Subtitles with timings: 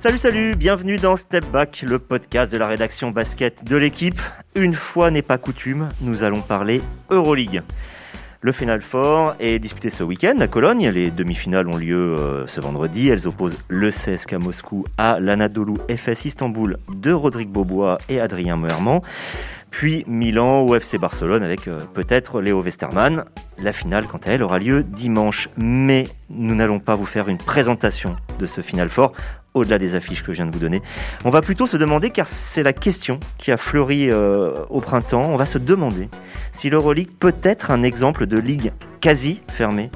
[0.00, 4.18] Salut, salut, bienvenue dans Step Back, le podcast de la rédaction basket de l'équipe.
[4.54, 6.80] Une fois n'est pas coutume, nous allons parler
[7.10, 7.60] Euroleague.
[8.40, 10.88] Le Final Four est disputé ce week-end à Cologne.
[10.88, 13.10] Les demi-finales ont lieu euh, ce vendredi.
[13.10, 19.02] Elles opposent le CSKA Moscou à l'Anadolu FS Istanbul de Rodrigue Bobois et Adrien Moerman.
[19.70, 23.26] Puis Milan au FC Barcelone avec euh, peut-être Léo Westermann.
[23.58, 25.50] La finale, quant à elle, aura lieu dimanche.
[25.58, 29.12] Mais nous n'allons pas vous faire une présentation de ce Final Four
[29.54, 30.82] au-delà des affiches que je viens de vous donner.
[31.24, 35.28] On va plutôt se demander, car c'est la question qui a fleuri euh, au printemps,
[35.30, 36.08] on va se demander
[36.52, 39.90] si l'Euroleague peut être un exemple de ligue quasi fermée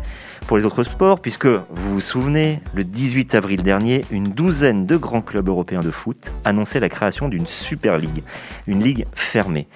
[0.47, 4.97] pour les autres sports, puisque vous vous souvenez, le 18 avril dernier, une douzaine de
[4.97, 8.23] grands clubs européens de foot annonçaient la création d'une Super League,
[8.67, 9.67] une ligue fermée.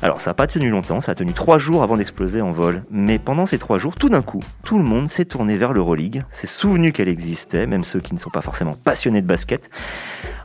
[0.00, 2.84] Alors ça n'a pas tenu longtemps, ça a tenu trois jours avant d'exploser en vol.
[2.88, 6.24] Mais pendant ces trois jours, tout d'un coup, tout le monde s'est tourné vers l'Euroleague,
[6.30, 9.68] s'est souvenu qu'elle existait, même ceux qui ne sont pas forcément passionnés de basket,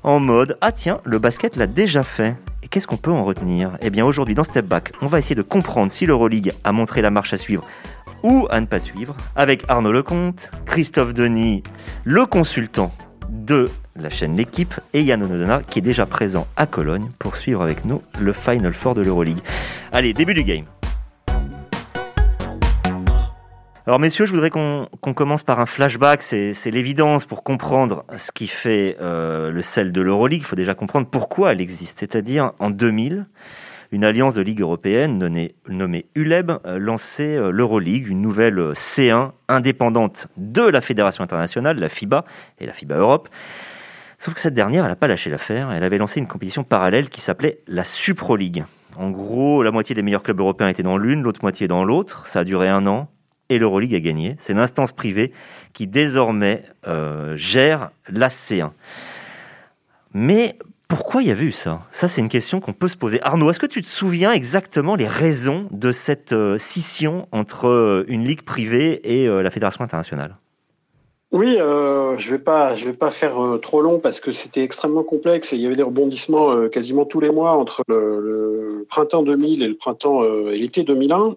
[0.02, 2.36] en mode Ah tiens, le basket l'a déjà fait.
[2.64, 3.78] Et qu'est-ce qu'on peut en retenir?
[3.82, 7.04] Eh bien aujourd'hui dans Step Back, on va essayer de comprendre si l'Euroleague a montré
[7.04, 7.64] la marche à suivre
[8.24, 11.62] ou à ne pas suivre, avec Arnaud Lecomte, Christophe Denis,
[12.06, 12.92] le consultant
[13.30, 17.62] de la chaîne L'équipe, et Yann Onodona qui est déjà présent à Cologne pour suivre
[17.62, 19.40] avec nous le Final Four de l'Euroleague.
[19.92, 20.66] Allez, début du game.
[23.86, 28.48] Alors messieurs, je voudrais qu'on commence par un flashback, c'est l'évidence pour comprendre ce qui
[28.48, 30.42] fait euh, le sel de l'Euroleague.
[30.42, 32.00] Il faut déjà comprendre pourquoi elle existe.
[32.00, 33.26] C'est-à-dire en 2000,
[33.92, 39.32] une alliance de ligue européenne nommée, nommée ULEB euh, lançait euh, l'Euroleague, une nouvelle C1
[39.50, 42.24] indépendante de la Fédération internationale, la FIBA
[42.62, 43.28] et la FIBA Europe.
[44.24, 45.70] Sauf que cette dernière, elle n'a pas lâché l'affaire.
[45.74, 48.64] Elle avait lancé une compétition parallèle qui s'appelait la Supro League.
[48.96, 52.26] En gros, la moitié des meilleurs clubs européens étaient dans l'une, l'autre moitié dans l'autre.
[52.26, 53.10] Ça a duré un an
[53.50, 54.38] et l'Euroleague a gagné.
[54.40, 55.34] C'est l'instance privée
[55.74, 58.72] qui désormais euh, gère la C1.
[60.14, 60.58] Mais
[60.88, 61.82] pourquoi il y avait eu ça?
[61.92, 63.22] Ça, c'est une question qu'on peut se poser.
[63.24, 68.06] Arnaud, est-ce que tu te souviens exactement les raisons de cette euh, scission entre euh,
[68.08, 70.38] une ligue privée et la Fédération internationale?
[71.34, 74.62] Oui, euh, je vais pas, je vais pas faire euh, trop long parce que c'était
[74.62, 78.86] extrêmement complexe et il y avait des rebondissements euh, quasiment tous les mois entre le,
[78.88, 81.36] printemps 2000 et le printemps et l'été 2001.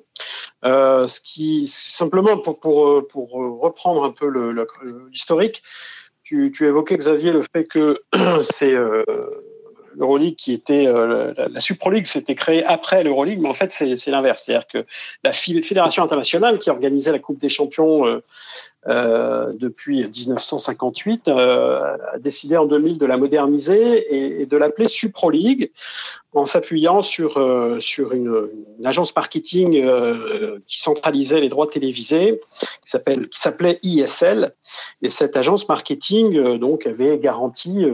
[0.62, 3.30] ce qui simplement pour
[3.62, 4.28] reprendre un peu
[5.10, 5.62] l'historique,
[6.22, 8.02] tu, évoquais Xavier le fait que
[8.42, 8.74] c'est
[9.96, 14.06] l'Euroleague qui était la, la Supro League s'était créée après l'Euroleague, mais en fait c'est
[14.08, 14.84] l'inverse, c'est-à-dire que
[15.24, 18.22] la fédération internationale qui organisait la Coupe des Champions euh,
[18.86, 25.72] depuis 1958, euh, a décidé en 2000 de la moderniser et, de l'appeler Supro League
[26.34, 28.48] en s'appuyant sur, euh, sur une,
[28.84, 29.82] agence marketing
[30.66, 32.40] qui centralisait les droits télévisés,
[32.84, 34.54] qui s'appelait ISL.
[35.02, 37.84] Et cette agence marketing donc avait garanti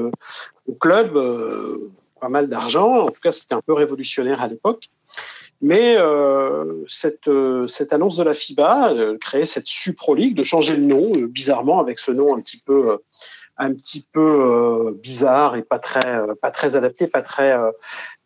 [0.69, 1.16] au club
[2.22, 3.00] pas mal d'argent.
[3.00, 4.88] En tout cas, c'était un peu révolutionnaire à l'époque.
[5.60, 10.44] Mais euh, cette, euh, cette annonce de la FIBA euh, créait cette Supro League de
[10.44, 12.99] changer le nom, bizarrement avec ce nom un petit peu,
[13.56, 17.56] un petit peu bizarre et pas très, pas très adapté, pas très,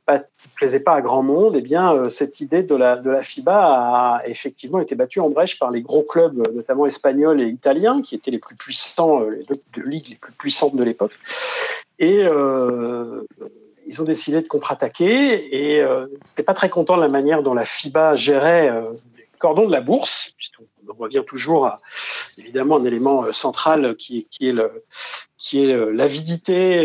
[0.05, 0.23] pas,
[0.57, 1.57] plaisait pas à grand monde.
[1.57, 5.59] Eh bien, cette idée de la, de la FIBA a effectivement été battue en brèche
[5.59, 9.83] par les gros clubs, notamment espagnols et italiens, qui étaient les plus puissants, les deux
[9.83, 11.13] ligues les plus puissantes de l'époque.
[11.99, 12.27] Et
[13.87, 17.55] ils ont décidé de contre-attaquer et euh, n'étaient pas très contents de la manière dont
[17.55, 20.65] la FIBA gérait euh, les cordons de la bourse, puisqu'on
[20.99, 21.81] revient toujours à
[22.37, 24.55] évidemment un élément euh, central qui, est
[25.39, 26.85] qui est euh, l'avidité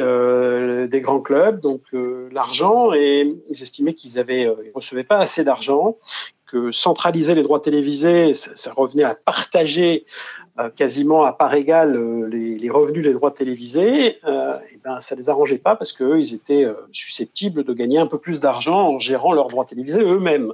[0.88, 1.82] des grands clubs, donc
[2.32, 5.98] l'argent, et ils estimaient qu'ils avaient, ils recevaient pas assez d'argent,
[6.46, 10.06] que centraliser les droits télévisés, ça, revenait à partager
[10.76, 15.30] quasiment à part égale euh, les, revenus des droits télévisés, euh, et ben ça les
[15.30, 19.34] arrangeait pas parce qu'eux ils étaient susceptibles de gagner un peu plus d'argent en gérant
[19.34, 20.54] leurs droits télévisés eux-mêmes,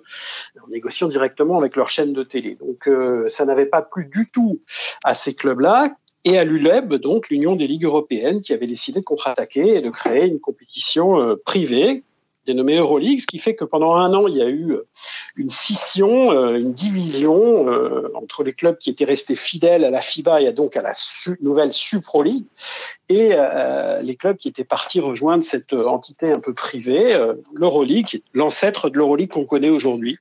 [0.63, 2.55] en négociant directement avec leur chaîne de télé.
[2.55, 2.89] Donc
[3.27, 4.61] ça n'avait pas plu du tout
[5.03, 9.05] à ces clubs-là et à l'ULEB, donc l'Union des ligues européennes, qui avait décidé de
[9.05, 12.03] contre-attaquer et de créer une compétition privée
[12.47, 14.87] dénommée Euroleague, ce qui fait que pendant un an, il y a eu euh,
[15.35, 20.01] une scission, euh, une division euh, entre les clubs qui étaient restés fidèles à la
[20.01, 20.93] FIBA et donc à la
[21.41, 22.45] nouvelle Supro League
[23.09, 23.33] et
[24.01, 27.17] les clubs qui étaient partis rejoindre cette entité un peu privée,
[27.53, 30.17] l'Euroleague, l'ancêtre de l'Euroleague qu'on connaît aujourd'hui.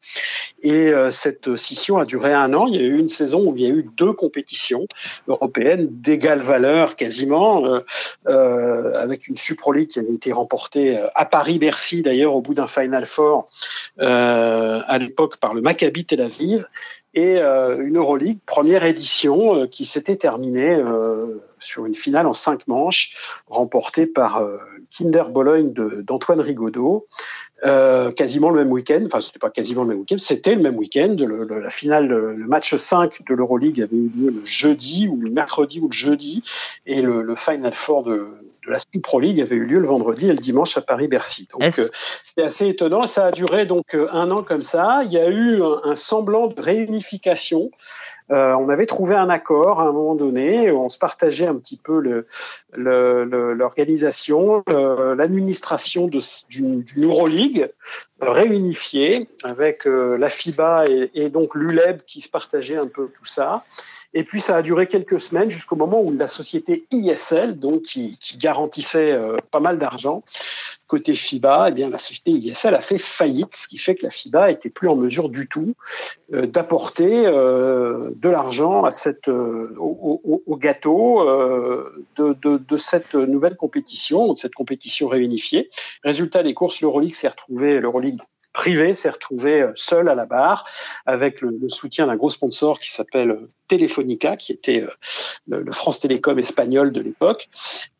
[0.63, 2.69] Et cette scission a duré un an.
[2.69, 4.87] Il y a eu une saison où il y a eu deux compétitions
[5.27, 7.81] européennes d'égale valeur quasiment,
[8.25, 13.07] avec une Supro League qui a été remportée à Paris-Bercy d'ailleurs au bout d'un Final
[13.07, 13.49] Four
[14.01, 16.67] euh, à l'époque par le Maccabi Tel Aviv
[17.15, 20.79] et euh, une Euroleague première édition euh, qui s'était terminée
[21.61, 23.15] sur une finale en cinq manches
[23.49, 24.43] remportée par
[24.91, 27.07] Kinder Bologne d'Antoine Rigaudot.
[27.63, 31.17] Quasiment le même week-end, enfin c'était pas quasiment le même week-end, c'était le même week-end.
[31.19, 35.81] La finale, le match 5 de l'Euroleague avait eu lieu le jeudi ou le mercredi
[35.81, 36.45] ou le jeudi,
[36.85, 38.29] et le, le Final Four de,
[38.67, 41.49] de la Super Pro League avait eu lieu le vendredi et le dimanche à Paris-Bercy.
[41.53, 41.89] Donc euh,
[42.23, 43.07] c'était assez étonnant.
[43.07, 45.03] Ça a duré donc euh, un an comme ça.
[45.05, 47.71] Il y a eu un, un semblant de réunification
[48.33, 51.77] euh, on avait trouvé un accord à un moment donné, on se partageait un petit
[51.77, 52.25] peu
[52.75, 56.09] l'organisation, l'administration
[56.51, 57.71] d'une Euroleague
[58.21, 63.25] réunifiée avec euh, la FIBA et, et donc l'ULEB qui se partageaient un peu tout
[63.27, 63.63] ça.
[64.15, 68.19] Et puis ça a duré quelques semaines jusqu'au moment où la société ISL, donc qui,
[68.39, 70.23] garantissait euh, pas mal d'argent
[70.87, 74.11] côté FIBA, eh bien la société ISL a fait faillite, ce qui fait que la
[74.11, 75.75] FIBA était plus en mesure du tout
[76.33, 81.25] euh, d'apporter euh, de l'argent à cette au, gâteau
[82.17, 85.69] de, cette nouvelle compétition, de cette compétition réunifiée.
[86.05, 88.19] Résultat des courses, l'Euroleague s'est retrouvé, l'Euroleague
[88.57, 90.65] privé s'est retrouvé euh, seul à la barre
[91.05, 96.01] avec le, soutien d'un gros sponsor qui s'appelle euh, Telefonica, qui était euh, le, France
[96.01, 97.49] Télécom espagnol de l'époque.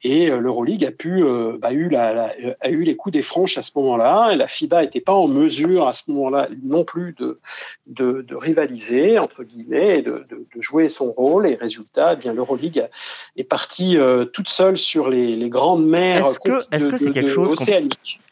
[0.03, 1.25] Et l'Euroleague a pu
[1.59, 4.31] bah, eu la, a eu les coups des franches à ce moment-là.
[4.33, 7.41] Et la FIBA n'était pas en mesure à ce moment-là non plus de,
[7.89, 10.25] de, rivaliser entre guillemets et de,
[10.61, 11.49] jouer son rôle.
[11.49, 12.89] Et résultat, eh bien l'Euroleague
[13.37, 13.99] est partie
[14.33, 16.25] toute seule sur les, les grandes mers.
[16.25, 17.57] Est-ce que est-ce que c'est quelque chose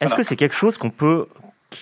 [0.01, 1.27] Est-ce que c'est quelque chose qu'on peut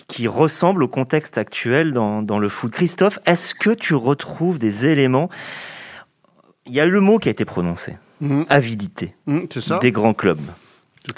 [0.09, 2.73] qui, ressemble au contexte actuel dans, dans le foot.
[2.73, 5.29] Christophe, est-ce que tu retrouves des éléments?
[6.67, 8.43] Il y a eu le mot qui a été prononcé, mmh.
[8.49, 9.41] avidité, mmh,
[9.81, 10.41] des grands clubs.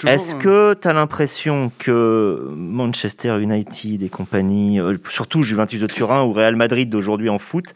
[0.07, 0.39] Est-ce hein.
[0.39, 6.33] que tu as l'impression que Manchester United et compagnie, euh, surtout Juventus de Turin ou
[6.33, 7.75] Real Madrid d'aujourd'hui en foot,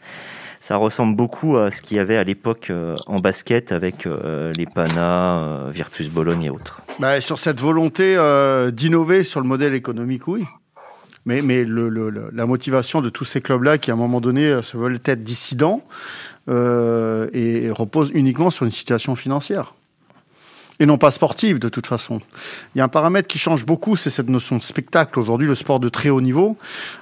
[0.58, 4.52] ça ressemble beaucoup à ce qu'il y avait à l'époque euh, en basket avec euh,
[4.54, 6.82] les Pana, Virtus Bologne et autres?
[6.98, 8.16] Bah, sur cette volonté
[8.72, 10.44] d'innover sur le modèle économique, oui.
[11.26, 14.76] Mais, mais la motivation de tous ces clubs-là, qui à un moment donné euh, se
[14.76, 15.82] veulent être dissidents,
[16.48, 19.74] euh, et, repose uniquement sur une situation financière.
[20.78, 22.22] Et non pas sportive, de toute façon.
[22.74, 25.20] Il y a un paramètre qui change beaucoup, c'est cette notion de spectacle.
[25.20, 26.56] Aujourd'hui, le sport de très haut niveau.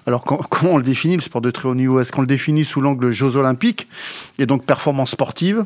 [0.05, 2.01] Alors, comment on le définit, le sport de très haut niveau?
[2.01, 3.87] Est-ce qu'on le définit sous l'angle Jeux Olympiques?
[4.39, 5.65] Et donc performance sportive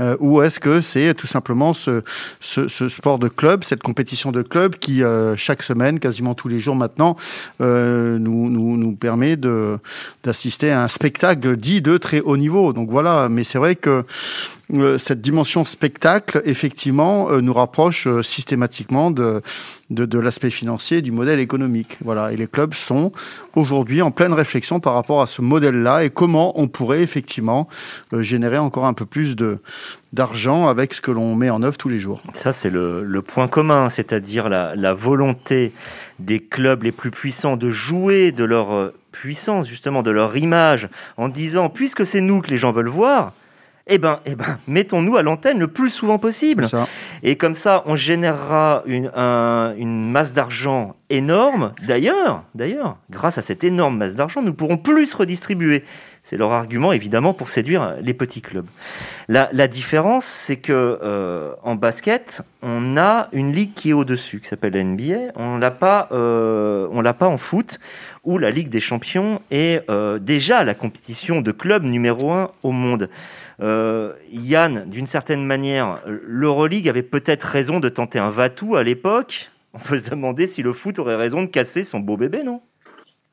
[0.00, 2.02] euh, ou est-ce que c'est tout simplement ce,
[2.40, 6.48] ce, ce, sport de club, cette compétition de club qui, euh, chaque semaine, quasiment tous
[6.48, 7.16] les jours maintenant,
[7.60, 9.78] euh, nous, nous, nous permet de,
[10.22, 12.72] d'assister à un spectacle dit de très haut niveau.
[12.72, 14.04] Donc voilà, mais c'est vrai que
[14.98, 19.42] cette dimension spectacle, effectivement, nous rapproche systématiquement de,
[19.90, 21.96] de, l'aspect financier du modèle économique.
[22.04, 22.32] Voilà.
[22.32, 23.12] Et les clubs sont
[23.54, 27.68] aujourd'hui en pleine réflexion par rapport à ce modèle-là et comment on pourrait effectivement
[28.12, 29.58] euh, générer encore un peu plus de,
[30.12, 32.22] d'argent avec ce que l'on met en œuvre tous les jours.
[32.34, 35.72] Ça, c'est le, le point commun, c'est-à-dire la, la volonté
[36.18, 40.88] des clubs les plus puissants de jouer de leur euh, puissance, justement, de leur image,
[41.16, 43.32] en disant, puisque c'est nous que les gens veulent voir,
[43.88, 46.66] eh ben, eh ben, mettons-nous à l'antenne le plus souvent possible.
[47.22, 51.72] Et comme ça, on générera une, une masse d'argent énorme.
[51.86, 55.84] D'ailleurs, d'ailleurs, grâce à cette énorme masse d'argent, nous pourrons plus redistribuer.
[56.28, 58.66] C'est leur argument, évidemment, pour séduire les petits clubs.
[59.28, 64.40] La, la différence, c'est que euh, en basket, on a une ligue qui est au-dessus,
[64.40, 65.32] qui s'appelle la NBA.
[65.36, 67.80] On l'a pas, euh, on l'a pas en foot,
[68.24, 72.72] où la Ligue des Champions est euh, déjà la compétition de clubs numéro un au
[72.72, 73.08] monde.
[73.60, 79.50] Euh, Yann, d'une certaine manière, l'Euroleague avait peut-être raison de tenter un Vatou à l'époque.
[79.74, 82.60] On peut se demander si le foot aurait raison de casser son beau bébé, non?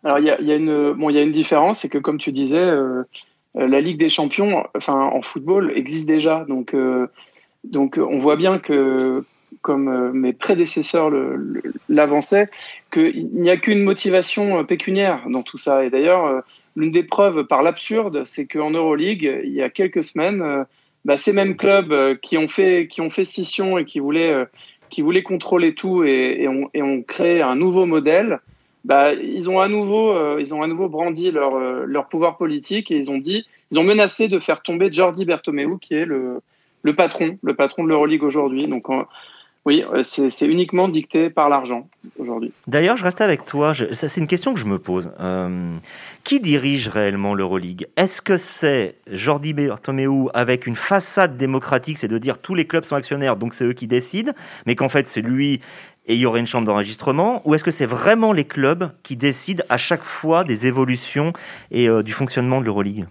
[0.04, 2.58] Alors, il y a, une, bon, y a une différence, c'est que comme tu disais,
[2.58, 3.04] euh,
[3.56, 6.46] la Ligue des Champions, enfin, en football, existe déjà.
[6.48, 7.08] Donc, euh,
[7.64, 9.24] donc on voit bien que,
[9.62, 11.12] comme mes prédécesseurs
[11.90, 12.50] l'avançaient,
[12.92, 15.84] qu'il n'y a qu'une motivation pécuniaire dans tout ça.
[15.84, 16.44] Et d'ailleurs,
[16.76, 20.64] l'une des preuves par l'absurde, c'est qu'en Euroleague, il y a quelques semaines, euh,
[21.06, 24.32] bah, ces mêmes clubs euh, qui ont fait qui ont fait scission et qui voulaient
[24.32, 24.46] euh,
[24.90, 28.40] qui voulaient contrôler tout et, et, ont, créé un nouveau modèle,
[28.84, 32.98] bah, ils ont à nouveau ils ont à nouveau brandi leur leur pouvoir politique et
[32.98, 36.42] ils ont dit ils ont menacé de faire tomber Jordi Bertomeu qui est le
[36.84, 38.68] le patron le patron de l'Euroleague aujourd'hui.
[38.68, 38.86] Donc
[39.66, 41.90] oui, c'est uniquement dicté par l'argent
[42.36, 42.54] aujourd'hui.
[42.68, 43.74] D'ailleurs, je reste avec toi.
[43.74, 45.12] C'est une question que je me pose.
[45.20, 45.78] Euh,
[46.24, 47.88] qui dirige réellement l'Euroleague?
[47.96, 52.84] Est-ce que c'est Jordi Bertomeu avec une façade démocratique, c'est de dire tous les clubs
[52.84, 54.34] sont actionnaires, donc c'est eux qui décident,
[54.66, 55.62] mais qu'en fait c'est lui
[56.08, 57.42] et il y aurait une chambre d'enregistrement?
[57.46, 61.34] Ou est-ce que c'est vraiment les clubs qui décident à chaque fois des évolutions
[61.72, 63.06] et euh, du fonctionnement de l'Euroleague?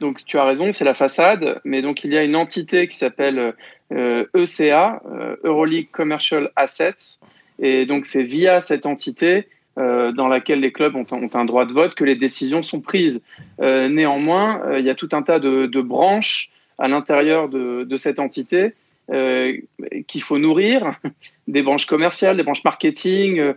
[0.00, 2.96] Donc tu as raison, c'est la façade, mais donc il y a une entité qui
[2.96, 3.54] s'appelle
[3.90, 5.00] ECA,
[5.44, 7.20] Euroleague Commercial Assets,
[7.60, 11.96] et donc c'est via cette entité dans laquelle les clubs ont, un droit de vote
[11.96, 13.20] que les décisions sont prises.
[13.60, 18.74] néanmoins, il y a tout un tas de, branches à l'intérieur de, cette entité
[19.08, 20.94] qu'il faut nourrir,
[21.48, 23.54] des branches commerciales, des branches marketing,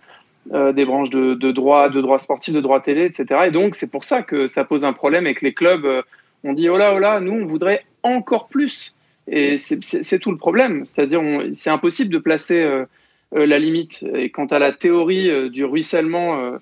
[0.53, 3.41] euh, des branches de, de, droit, de droit sportif, de droit télé, etc.
[3.47, 6.01] Et donc, c'est pour ça que ça pose un problème et que les clubs euh,
[6.45, 8.95] ont dit oh là, oh là, nous, on voudrait encore plus.
[9.29, 10.85] Et c'est tout le problème.
[10.85, 12.85] C'est-à-dire, c'est impossible de placer euh,
[13.33, 14.05] la limite.
[14.15, 16.53] Et quant à la théorie du ruissellement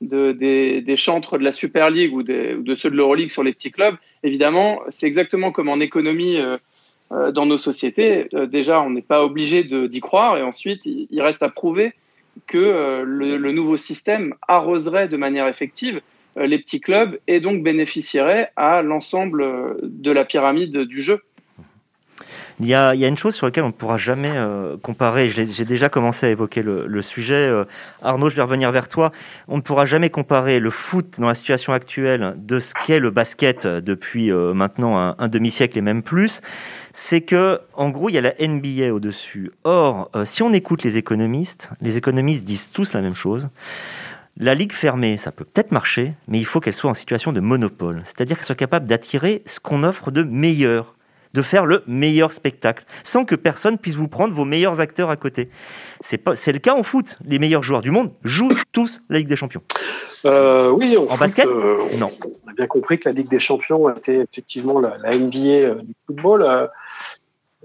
[0.00, 3.70] de, des, chantres de la Super League ou, de ceux de l'Euroleague sur les petits
[3.70, 6.38] clubs, évidemment, c'est exactement comme en économie
[7.10, 8.28] dans nos sociétés.
[8.48, 10.38] déjà, on n'est pas obligé d'y croire.
[10.38, 11.92] Et ensuite, il reste à prouver
[12.46, 16.00] que euh, le, nouveau système arroserait de manière effective
[16.36, 21.22] euh, les petits clubs et donc bénéficierait à l'ensemble euh, de la pyramide du jeu.
[22.60, 24.32] Il y, a, une chose sur laquelle on ne pourra jamais
[24.82, 27.50] comparer, j'ai déjà commencé à évoquer le, sujet,
[28.00, 29.10] Arnaud, je vais revenir vers toi,
[29.48, 33.10] on ne pourra jamais comparer le foot dans la situation actuelle de ce qu'est le
[33.10, 36.40] basket depuis maintenant un, un demi-siècle et même plus.
[36.92, 39.50] C'est que, en gros, il y a la NBA au-dessus.
[39.64, 43.48] Or, euh, si on écoute les économistes, les économistes disent tous la même chose.
[44.36, 47.40] La ligue fermée, ça peut peut-être marcher, mais il faut qu'elle soit en situation de
[47.40, 50.93] monopole, c'est-à-dire qu'elle soit capable d'attirer ce qu'on offre de meilleur,
[51.34, 55.16] de faire le meilleur spectacle, sans que personne puisse vous prendre vos meilleurs acteurs à
[55.16, 55.50] côté.
[56.00, 57.18] C'est pas, c'est le cas en foot.
[57.26, 59.62] Les meilleurs joueurs du monde jouent tous la Ligue des Champions.
[60.24, 62.10] Euh, oui, en, basket, euh, non.
[62.46, 66.70] On a bien compris que la Ligue des Champions était effectivement la, NBA du football.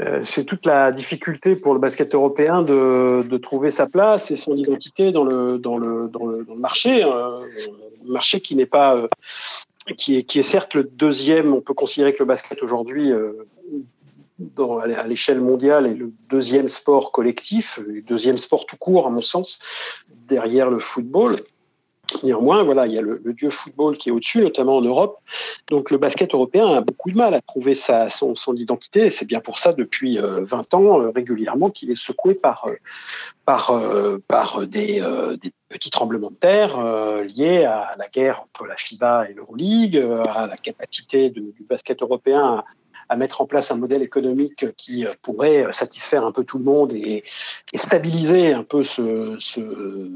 [0.01, 4.37] Euh, c'est toute la difficulté pour le basket européen de, de, trouver sa place et
[4.37, 7.39] son identité dans le, dans le, dans le, dans le marché, euh,
[8.05, 9.07] marché qui n'est pas, euh,
[9.97, 11.53] qui est, qui est certes le deuxième.
[11.53, 13.11] On peut considérer que le basket aujourd'hui,
[14.81, 19.21] à l'échelle mondiale, est le deuxième sport collectif, le deuxième sport tout court à mon
[19.21, 19.59] sens,
[20.27, 21.37] derrière le football.
[22.23, 25.17] Néanmoins, voilà, il y a le, dieu football qui est au-dessus, notamment en Europe.
[25.67, 29.09] Donc le basket européen a beaucoup de mal à trouver sa, son, identité.
[29.09, 32.73] C'est bien pour ça, depuis 20 euh, ans, euh, régulièrement, qu'il est secoué par, euh,
[33.45, 33.79] par,
[34.27, 35.03] par des,
[35.69, 36.79] petits tremblements de terre
[37.23, 42.63] liés à la guerre entre la FIBA et l'Euroleague, à la capacité du basket européen
[43.09, 46.93] à, mettre en place un modèle économique qui pourrait satisfaire un peu tout le monde
[46.93, 47.23] et,
[47.73, 50.09] et stabiliser un peu ce, ce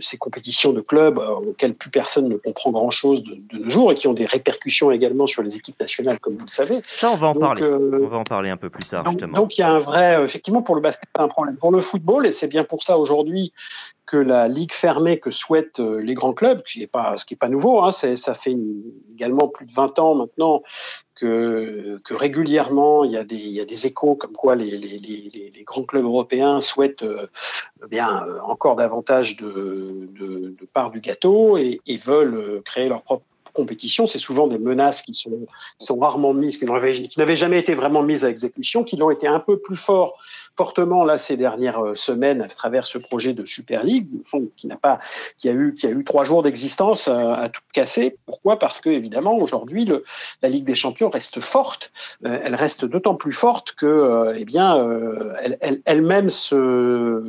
[0.00, 3.94] ces compétitions de clubs euh, auxquelles plus personne ne comprend grand-chose de, nos jours et
[3.94, 6.80] qui ont des répercussions également sur les équipes nationales, comme vous le savez.
[6.90, 7.62] Ça, on va en parler.
[7.62, 9.36] Euh, on va en parler un peu plus tard, donc, justement.
[9.36, 11.56] Donc, il y a un vrai, euh, effectivement, pour le basket, un problème.
[11.56, 13.52] Pour le football, et c'est bien pour ça aujourd'hui
[14.06, 17.34] que la ligue fermée que souhaitent les grands clubs, ce qui n'est pas, ce qui
[17.34, 18.56] est pas nouveau, hein, ça fait
[19.12, 20.62] également plus de 20 ans maintenant
[21.18, 27.26] que, régulièrement il y, a des, échos comme quoi les, grands clubs européens souhaitent euh,
[27.90, 32.88] bien euh, encore davantage de, de, de part du gâteau et, et, veulent euh, créer
[32.88, 33.24] leur propre
[34.06, 38.30] c'est souvent des menaces qui sont, rarement mises, qui n'avaient jamais été vraiment mises à
[38.30, 40.18] exécution, qui l'ont été un peu plus fort,
[40.56, 44.08] fortement là ces dernières euh, semaines à travers ce projet de Super League,
[44.56, 44.98] qui n'a pas,
[45.36, 45.74] qui a eu,
[46.04, 48.16] trois jours d'existence euh, à, tout casser.
[48.26, 48.58] Pourquoi?
[48.58, 49.88] Parce que évidemment aujourd'hui
[50.42, 51.92] la Ligue des Champions reste forte.
[52.24, 54.76] Euh, elle reste d'autant plus forte que, eh bien,
[55.60, 57.22] elle, elle-même se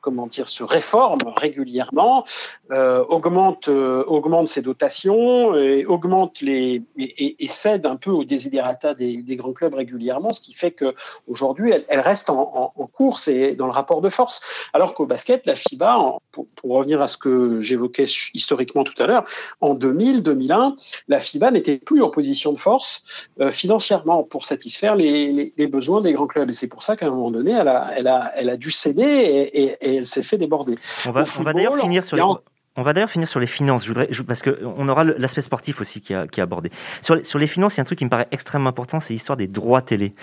[0.00, 2.24] comment dire, se réforme régulièrement,
[2.70, 8.94] euh, augmente, euh, augmente ses dotations, et augmente les et, cède un peu aux desiderata
[8.94, 10.94] des, des, grands clubs régulièrement, ce qui fait que
[11.26, 14.40] aujourd'hui elle, reste en, course et dans le rapport de force.
[14.72, 19.24] Alors qu'au basket, la FIBA, pour, revenir à ce que j'évoquais historiquement tout à l'heure,
[19.60, 20.74] en 2000-2001,
[21.08, 23.02] la FIBA n'était plus en position de force
[23.40, 26.48] euh, financièrement pour satisfaire les, les, les, besoins des grands clubs.
[26.48, 28.70] Et c'est pour ça qu'à un moment donné, elle a, elle a, elle a dû
[28.70, 30.76] céder et, et, et elle s'est fait déborder.
[31.06, 32.22] On va, on va d'ailleurs finir sur les...
[32.76, 36.00] On va d'ailleurs finir sur les finances, je voudrais, parce qu'on aura l'aspect sportif aussi
[36.00, 36.70] qui, a, qui est abordé.
[37.02, 39.00] Sur les, sur les finances, il y a un truc qui me paraît extrêmement important,
[39.00, 40.14] c'est l'histoire des droits télé.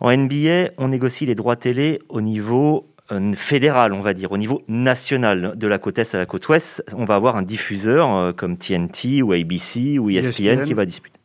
[0.00, 4.38] En NBA, on négocie les droits télé au niveau euh, fédéral, on va dire, au
[4.38, 6.84] niveau national, de la côte est à la côte ouest.
[6.96, 10.64] On va avoir un diffuseur euh, comme TNT ou ABC ou ESPN, ESPN.
[10.64, 11.17] qui va disputer.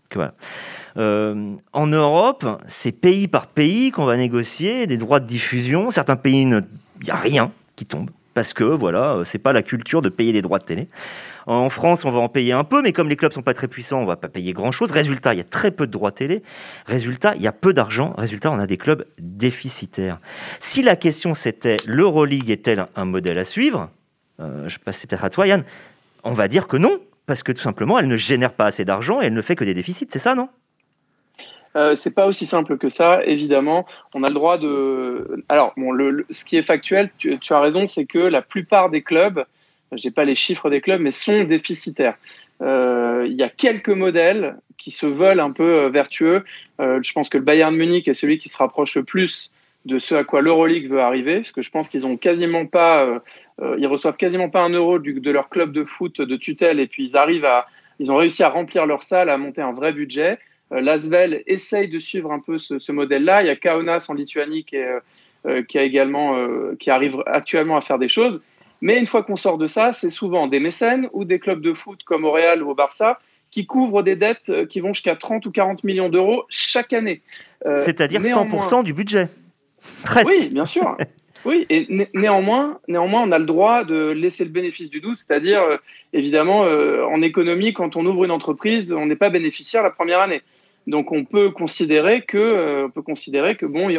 [0.97, 5.91] Euh, en Europe, c'est pays par pays qu'on va négocier des droits de diffusion.
[5.91, 6.61] Certains pays, il
[7.03, 10.41] n'y a rien qui tombe parce que voilà, c'est pas la culture de payer des
[10.41, 10.87] droits de télé.
[11.45, 13.67] En France, on va en payer un peu, mais comme les clubs sont pas très
[13.67, 14.91] puissants, on va pas payer grand chose.
[14.91, 16.41] Résultat, il y a très peu de droits télé.
[16.85, 18.13] Résultat, il y a peu d'argent.
[18.17, 20.19] Résultat, on a des clubs déficitaires.
[20.59, 23.89] Si la question c'était l'Euroleague est-elle un modèle à suivre,
[24.39, 25.63] euh, je passe peut-être à toi, Yann,
[26.23, 29.21] on va dire que non parce que tout simplement, elle ne génère pas assez d'argent
[29.21, 30.49] et elle ne fait que des déficits, c'est ça, non?
[31.75, 33.85] Euh, c'est pas aussi simple que ça, évidemment.
[34.13, 35.43] On a le droit de.
[35.49, 35.91] Alors, bon,
[36.29, 39.43] ce qui est factuel, tu, as raison, c'est que la plupart des clubs,
[39.91, 42.17] je n'ai pas les chiffres des clubs, mais sont déficitaires.
[42.61, 46.43] Euh, il y a quelques modèles qui se veulent un peu euh, vertueux.
[46.79, 49.51] Euh, je pense que le Bayern Munich est celui qui se rapproche le plus
[49.85, 53.21] de ce à quoi l'Euroleague veut arriver, parce que je pense qu'ils ont quasiment pas,
[53.77, 57.05] ils reçoivent quasiment pas un euro de leur club de foot de tutelle, et puis
[57.05, 57.67] ils arrivent à,
[57.99, 60.39] ils ont réussi à remplir leur salle, à monter un vrai budget.
[60.71, 63.43] L'Asvel essaye de suivre un peu ce, modèle-là.
[63.43, 64.77] Il y a Kaunas en Lituanie qui,
[65.67, 66.33] qui a également,
[66.79, 68.41] qui arrive actuellement à faire des choses.
[68.83, 71.73] Mais une fois qu'on sort de ça, c'est souvent des mécènes ou des clubs de
[71.73, 73.19] foot comme au Real ou au Barça
[73.49, 77.21] qui couvrent des dettes euh, qui vont jusqu'à 30 ou 40 millions d'euros chaque année.
[77.65, 79.29] Euh, C'est-à-dire 100% du budget.
[80.03, 80.27] Presque.
[80.27, 80.97] Oui, bien sûr.
[81.45, 85.61] Oui, et néanmoins, néanmoins, on a le droit de laisser le bénéfice du doute, c'est-à-dire,
[85.61, 85.77] euh,
[86.13, 90.41] évidemment, en économie, quand on ouvre une entreprise, on n'est pas bénéficiaire la première année.
[90.87, 93.89] Donc, on peut considérer que, on peut considérer que bon,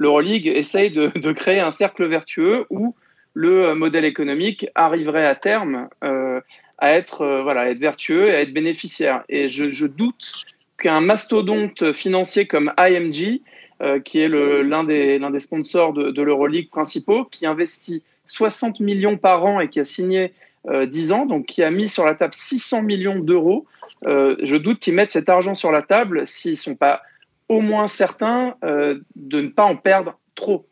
[0.00, 2.94] l'Euroleague essaye de, créer un cercle vertueux où
[3.34, 6.40] le euh, modèle économique arriverait à terme euh,
[6.78, 9.22] à être euh, voilà être vertueux et à être bénéficiaire.
[9.28, 10.46] Et je, doute
[10.78, 13.42] qu'un mastodonte financier comme IMG,
[14.04, 19.44] qui est l'un des, des sponsors de, de l'Euroleague principaux, qui investit 60 millions par
[19.44, 20.32] an et qui a signé
[20.70, 23.66] 10 ans, donc qui a mis sur la table 600 millions d'euros,
[24.04, 27.00] je doute qu'ils mettent cet argent sur la table s'ils ne sont pas
[27.48, 30.66] au moins certains de ne pas en perdre trop.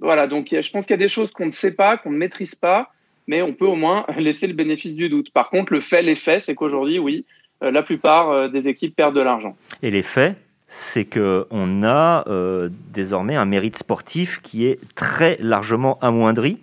[0.00, 2.16] Voilà, donc je pense qu'il y a des choses qu'on ne sait pas, qu'on ne
[2.18, 2.92] maîtrise pas,
[3.26, 5.30] mais on peut au moins laisser le bénéfice du doute.
[5.32, 7.24] Par contre, le fait, l'effet, c'est qu'aujourd'hui, oui,
[7.62, 9.56] euh, la plupart euh, des équipes perdent de l'argent.
[9.82, 10.36] Et l'effet,
[10.68, 16.58] c'est qu'on a euh, désormais un mérite sportif qui est très largement amoindri.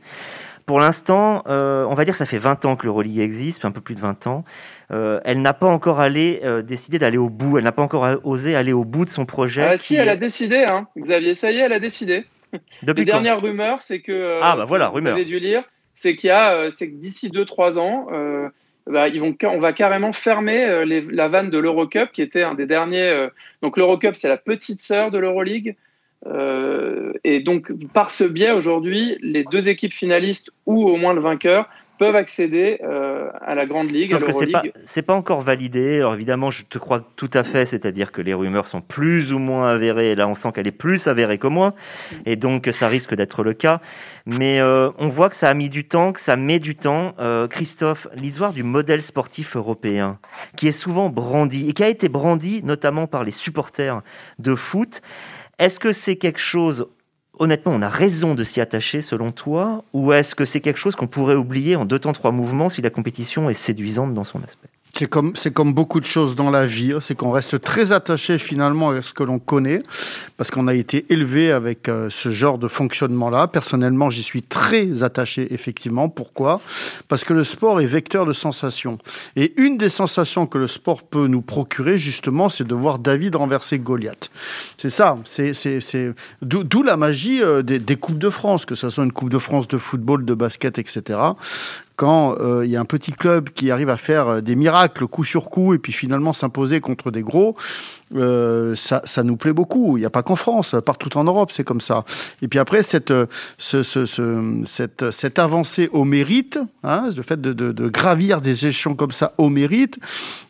[0.65, 3.81] Pour l'instant, on va dire que ça fait 20 ans que l'Euroleague existe, un peu
[3.81, 4.45] plus de 20 ans.
[4.89, 8.71] elle n'a pas encore allé, décidé d'aller au bout, elle n'a pas encore osé aller
[8.71, 9.63] au bout de son projet.
[9.63, 10.87] Ah, si, elle a décidé, hein.
[10.97, 12.25] Xavier, ça y est, elle a décidé.
[12.83, 14.11] Depuis Les dernières rumeurs, c'est que.
[14.11, 15.63] Euh, ah, bah voilà, vous avez dû lire,
[15.95, 18.49] c'est qu'il y a, euh, c'est que d'ici 2-3 ans, euh,
[18.87, 19.05] bah,
[19.45, 23.27] on va carrément fermer la vanne de l'Eurocup, qui était un des derniers.
[23.61, 25.75] donc l'Eurocup, c'est la petite sœur de l'Euroleague.
[27.23, 31.69] et donc, par ce biais, aujourd'hui, les deux équipes finalistes ou au moins le vainqueur
[32.01, 34.09] peuvent accéder euh, à la Grande Ligue.
[34.09, 34.63] Sauf que c'est pas,
[35.05, 35.97] pas encore validé.
[35.97, 39.37] Alors évidemment, je te crois tout à fait, c'est-à-dire que les rumeurs sont plus ou
[39.37, 40.09] moins avérées.
[40.09, 41.75] Et là, on sent qu'elle est plus avérée que moi,
[42.25, 43.81] et donc ça risque d'être le cas.
[44.25, 47.13] Mais euh, on voit que ça a mis du temps, que ça met du temps.
[47.19, 50.17] Euh, Christophe, l'histoire du modèle sportif européen,
[50.57, 54.01] qui est souvent brandi et qui a été brandi notamment par les supporters
[54.39, 55.01] de foot.
[55.59, 56.87] Est-ce que c'est quelque chose
[57.39, 60.95] honnêtement, on a raison de s'y attacher selon toi Ou est-ce que c'est quelque chose
[60.95, 64.41] qu'on pourrait oublier en deux temps, trois mouvements si la compétition est séduisante dans son
[64.43, 64.69] aspect?
[64.93, 66.99] C'est comme, c'est beaucoup de choses dans la vie, hein.
[67.01, 69.83] c'est qu'on reste très attaché finalement à ce que l'on connaît,
[70.37, 73.47] parce qu'on a été élevé avec euh, ce genre de fonctionnement-là.
[73.47, 76.09] Personnellement, j'y suis très attaché, effectivement.
[76.09, 76.61] Pourquoi?
[77.07, 78.97] Parce que le sport est vecteur de sensations.
[79.35, 83.35] Et une des sensations que le sport peut nous procurer, justement, c'est de voir David
[83.35, 84.29] renverser Goliath.
[84.77, 85.53] C'est ça, c'est.
[86.41, 89.67] D'où, la magie euh, des Coupes de France, que ce soit une Coupe de France
[89.67, 91.19] de football, de basket, etc
[92.01, 95.05] quand euh, il y a un petit club qui arrive à faire euh, des miracles
[95.05, 97.55] coup sur coup et puis finalement s'imposer contre des gros,
[98.15, 99.97] euh, ça, nous plaît beaucoup.
[99.97, 102.03] Il n'y a pas qu'en France, partout en Europe, c'est comme ça.
[102.41, 103.13] Et puis après, cette,
[103.59, 109.11] ce, ce, ce, cette, avancée au mérite, hein, le fait de, gravir des échelons comme
[109.11, 109.99] ça au mérite,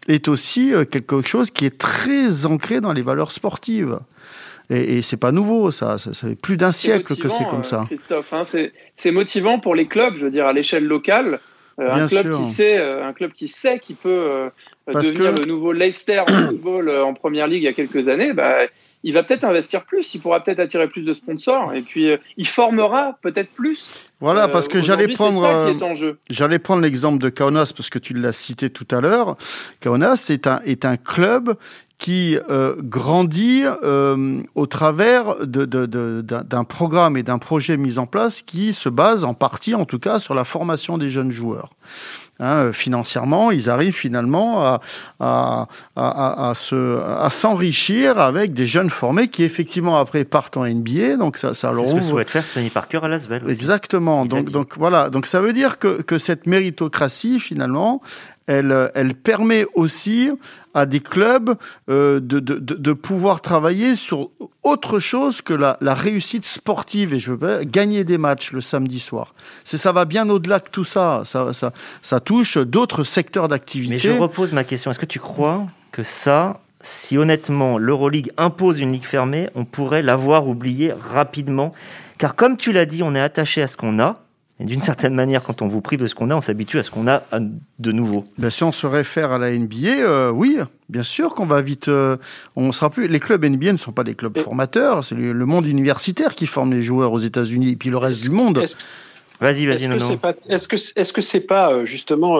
[0.07, 3.99] est aussi quelque chose qui est très ancré dans les valeurs sportives.
[4.71, 5.97] Et, et c'est pas nouveau, ça.
[5.99, 7.84] Ça, fait plus d'un siècle que c'est comme ça.
[7.86, 11.39] Christophe, hein, c'est motivant pour les clubs, je veux dire, à l'échelle locale.
[11.79, 14.49] Euh, un, club qui sait, euh, un club qui sait qu'il peut euh,
[14.93, 18.65] devenir le nouveau Leicester en football en première ligue il y a quelques années, bah,
[19.03, 22.47] il va peut-être investir plus, il pourra peut-être attirer plus de sponsors et puis il
[22.47, 23.91] formera peut-être plus.
[24.19, 25.75] Voilà, parce que j'allais prendre,
[26.29, 29.37] j'allais prendre l'exemple de Kaunas parce que tu l'as cité tout à l'heure.
[29.79, 31.55] Kaunas est un est un club
[32.01, 38.07] qui euh, grandit euh, au travers d'un de, de, programme et d'un projet mis en
[38.07, 41.69] place qui se base en partie, en tout cas, sur la formation des jeunes joueurs.
[42.43, 44.82] Hein, financièrement, ils arrivent finalement à,
[45.19, 50.65] à, à, à se, à s'enrichir avec des jeunes formés qui effectivement après partent en
[50.65, 51.17] NBA.
[51.17, 51.89] Donc ça, ça leur ouvre.
[51.89, 53.47] C'est ce que souhaite faire Tony Parker à Las Vegas.
[53.47, 54.25] Exactement.
[54.25, 55.12] Donc, donc voilà.
[55.12, 58.01] Donc ça veut dire que, que cette méritocratie finalement,
[58.51, 60.31] elle, permet aussi
[60.73, 61.55] à des clubs
[61.89, 64.29] euh, de, de, de, pouvoir travailler sur
[64.63, 69.33] autre chose que la, réussite sportive et je veux gagner des matchs le samedi soir.
[69.63, 71.23] C'est ça va bien au-delà que tout ça.
[71.25, 73.93] Ça, ça, ça touche d'autres secteurs d'activité.
[73.93, 74.91] Mais je repose ma question.
[74.91, 80.01] Est-ce que tu crois que ça, si honnêtement l'Euroleague impose une ligue fermée, on pourrait
[80.01, 81.73] l'avoir oublié rapidement?
[82.17, 84.23] Car comme tu l'as dit, on est attaché à ce qu'on a.
[84.62, 86.84] Et d'une certaine manière, quand on vous prive de ce qu'on a, on s'habitue à
[86.84, 87.24] ce qu'on a
[87.80, 88.26] de nouveau.
[88.38, 91.88] Ben, si on se réfère à la NBA, euh, oui, bien sûr qu'on va vite.
[91.88, 92.17] Euh,
[92.56, 93.08] on sera plus.
[93.08, 96.74] Les clubs NBA ne sont pas des clubs formateurs, c'est le, monde universitaire qui forme
[96.74, 98.63] les joueurs aux États-Unis et puis le reste du monde.
[99.39, 99.97] Vas-y, vas-y, non.
[100.47, 102.39] Est-ce que est-ce que c'est pas euh, justement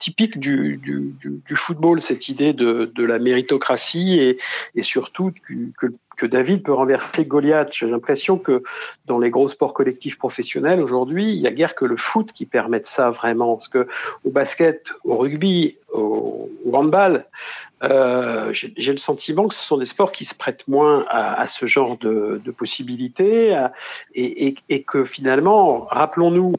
[0.00, 4.38] typique du, du, du, football, cette idée de, de la méritocratie et,
[4.74, 5.92] et surtout que, que,
[6.26, 7.72] David peut renverser Goliath.
[7.72, 8.62] J'ai l'impression que
[9.06, 12.46] dans les gros sports collectifs professionnels aujourd'hui, il n'y a guère que le foot qui
[12.46, 13.56] permette ça vraiment.
[13.56, 13.86] Parce que
[14.24, 17.26] au basket, au rugby, au, handball,
[17.82, 21.66] euh, j'ai le sentiment que ce sont des sports qui se prêtent moins à, ce
[21.66, 23.56] genre de, de possibilités
[24.14, 26.54] et, que finalement, rappelons-nous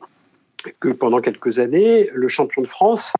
[0.79, 3.13] que pendant quelques années, le champion de France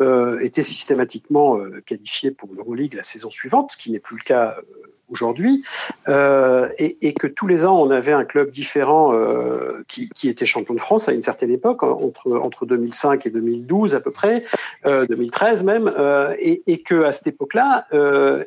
[0.00, 4.22] euh, était systématiquement euh, qualifié pour l'Euroleague la saison suivante, ce qui n'est plus le
[4.22, 4.56] cas
[5.10, 5.62] aujourd'hui,
[6.08, 10.28] euh, et, et, que tous les ans, on avait un club différent euh, qui, qui,
[10.28, 14.10] était champion de France à une certaine époque, entre, entre 2005 et 2012 à peu
[14.10, 14.44] près,
[14.84, 15.92] 2013 même,
[16.38, 17.86] et, et que à cette époque-là,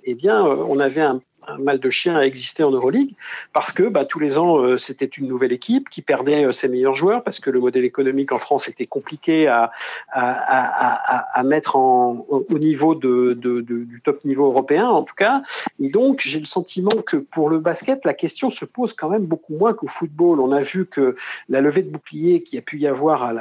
[0.04, 1.21] eh bien, on avait un,
[1.60, 3.13] mal de chien à exister en Euroleague
[3.54, 6.67] parce que bah, tous les ans euh, c'était une nouvelle équipe qui perdait euh, ses
[6.67, 9.71] meilleurs joueurs parce que le modèle économique en France était compliqué à,
[10.12, 15.41] à, à, à mettre au niveau du top niveau européen en tout cas.
[15.80, 19.25] Et donc j'ai le sentiment que pour le basket la question se pose quand même
[19.25, 20.39] beaucoup moins qu'au football.
[20.39, 21.15] On a vu que
[21.49, 23.34] la levée de bouclier qui a pu y avoir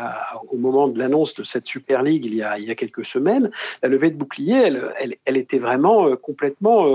[0.50, 3.04] au moment de l'annonce de cette Super League il y a, il y a quelques
[3.04, 3.50] semaines
[3.82, 6.86] la levée de bouclier elle, elle, était vraiment euh, complètement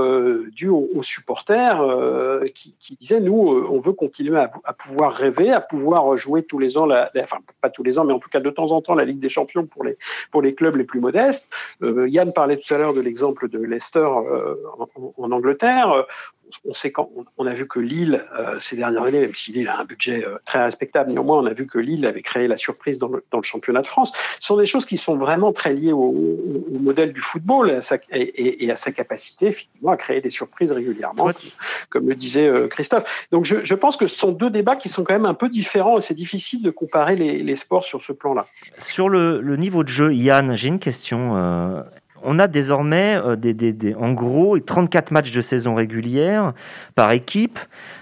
[0.52, 4.74] due au, aux supporters euh, qui, qui, disaient nous, euh, on veut continuer à, à,
[4.74, 8.14] pouvoir rêver, à pouvoir jouer tous les ans, la, enfin pas tous les ans, mais
[8.14, 9.98] en tout cas de temps en temps la Ligue des Champions pour les
[10.32, 11.50] pour les clubs les plus modestes.
[11.84, 16.06] Euh, Yann parlait tout à l'heure de l'exemple de Leicester euh, en, en, Angleterre
[16.66, 19.68] on sait quand on a vu que Lille euh, ces dernières années, même si Lille
[19.68, 22.58] a un budget euh, très respectable, néanmoins on a vu que Lille avait créé la
[22.58, 24.14] surprise dans le, dans le championnat de France.
[24.40, 26.14] Ce sont des choses qui sont vraiment très liées au,
[26.74, 30.22] au modèle du football et à, sa, et, et à, sa, capacité effectivement à créer
[30.22, 31.32] des surprises régulièrement,
[31.90, 33.28] comme le disait euh, Christophe.
[33.32, 35.50] Donc je, je, pense que ce sont deux débats qui sont quand même un peu
[35.50, 38.46] différents et c'est difficile de comparer les, les, sports sur ce plan-là.
[38.78, 41.36] Sur le, le, niveau de jeu, Yann, j'ai une question.
[42.26, 46.54] On a désormais euh, des, en gros 34 matchs de saison régulière
[46.96, 47.60] par équipe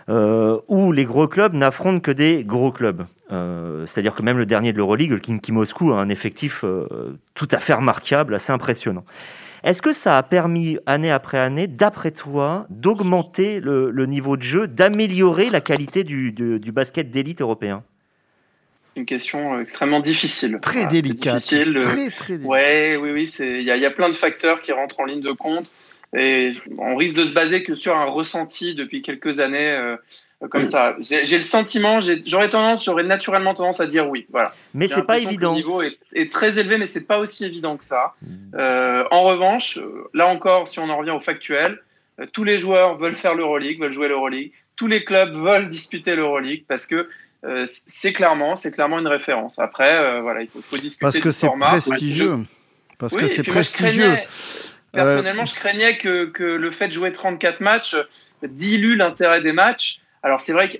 [0.09, 3.03] euh, où les gros clubs n'affrontent que des gros clubs.
[3.31, 6.63] Euh, C'est-à-dire que même le dernier de l'Euroleague, le Kinky Moscou, a un effectif
[7.33, 9.03] tout à fait remarquable, assez impressionnant.
[9.63, 14.67] Est-ce que ça a permis, année après année, d'après toi, d'augmenter le, niveau de jeu,
[14.67, 17.83] d'améliorer la qualité du basket d'élite européen?
[18.95, 20.59] Une question euh, extrêmement difficile.
[20.61, 21.35] Très voilà, délicate.
[21.35, 21.77] Difficile.
[21.79, 22.49] Très, très délicate.
[22.49, 25.31] Ouais, oui, oui, il y, y, a plein de facteurs qui rentrent en ligne de
[25.31, 25.71] compte.
[26.15, 29.97] Et on risque de se baser que sur un ressenti depuis quelques années euh,
[30.49, 30.67] comme oui.
[30.67, 30.95] ça.
[30.99, 34.27] J'ai le sentiment, j'aurais tendance, j'aurais naturellement tendance à dire oui.
[34.31, 34.53] Voilà.
[34.73, 35.51] Mais c'est pas évident.
[35.51, 38.13] le niveau est, est, très élevé, mais c'est pas aussi évident que ça.
[38.55, 39.79] Euh, en revanche,
[40.13, 41.79] là encore, si on en revient au factuel,
[42.19, 44.51] euh, tous les joueurs veulent faire l'Euroleague, veulent jouer l'Euroleague.
[44.75, 47.07] Tous les clubs veulent disputer l'Euroleague parce que
[47.45, 49.59] euh, c'est clairement, c'est clairement une référence.
[49.59, 52.39] Après, euh, voilà, il faut, faut discuter parce que c'est prestigieux.
[52.97, 54.07] Parce oui, que c'est prestigieux.
[54.09, 54.17] Moi,
[54.93, 55.47] personnellement, euh...
[55.47, 57.95] je craignais que, que, le fait de jouer 34 matchs
[58.43, 59.99] dilue l'intérêt des matchs.
[60.21, 60.77] Alors c'est vrai que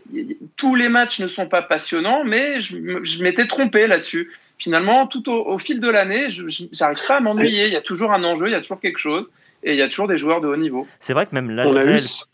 [0.56, 4.32] tous les matchs ne sont pas passionnants, mais je, je m'étais trompé là-dessus.
[4.58, 6.44] Finalement, tout au, au fil de l'année, je
[6.80, 7.66] n'arrive pas à m'ennuyer.
[7.66, 9.32] Il y a toujours un enjeu, il y a toujours quelque chose
[9.64, 10.86] et il y a toujours des joueurs de haut niveau.
[11.00, 11.66] C'est vrai que même là,